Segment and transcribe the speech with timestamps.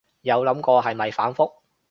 [0.21, 1.51] 有諗過係咪反覆